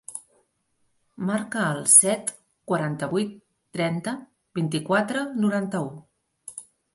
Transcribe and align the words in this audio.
Marca 1.27 1.65
el 1.73 1.81
set, 1.95 2.31
quaranta-vuit, 2.71 3.35
trenta, 3.79 4.15
vint-i-quatre, 4.61 5.23
noranta-u. 5.45 5.93